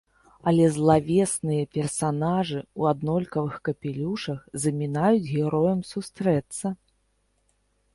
[0.51, 6.67] Але злавесныя персанажы ў аднолькавых капелюшах замінаюць героям сустрэцца.